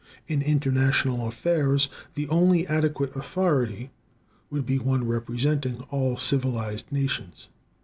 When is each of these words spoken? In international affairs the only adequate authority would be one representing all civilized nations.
In 0.27 0.41
international 0.41 1.27
affairs 1.27 1.87
the 2.15 2.27
only 2.29 2.65
adequate 2.65 3.15
authority 3.15 3.91
would 4.49 4.65
be 4.65 4.79
one 4.79 5.07
representing 5.07 5.81
all 5.91 6.17
civilized 6.17 6.91
nations. 6.91 7.49